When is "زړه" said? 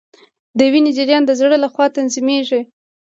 1.39-1.55